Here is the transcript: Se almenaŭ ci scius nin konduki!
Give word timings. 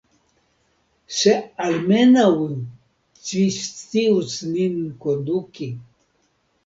Se 1.17 1.33
almenaŭ 1.65 2.31
ci 3.27 3.45
scius 3.61 4.35
nin 4.57 4.81
konduki! 5.05 5.69